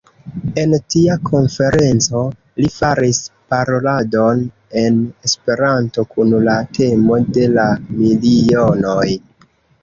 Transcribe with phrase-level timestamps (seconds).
[0.59, 2.21] En tia konferenco
[2.61, 3.19] li faris
[3.55, 4.41] paroladon
[4.85, 4.97] en
[5.29, 7.69] Esperanto kun la temo de la
[8.01, 9.07] Milionoj.